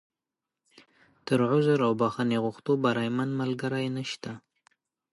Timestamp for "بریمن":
2.83-3.29